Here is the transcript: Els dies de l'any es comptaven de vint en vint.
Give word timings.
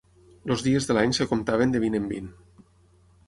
Els 0.53 0.63
dies 0.67 0.87
de 0.91 0.95
l'any 0.97 1.13
es 1.17 1.29
comptaven 1.33 1.75
de 1.75 1.81
vint 1.83 1.97
en 1.99 2.07
vint. 2.13 2.31